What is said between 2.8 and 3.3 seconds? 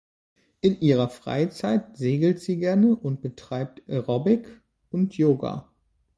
und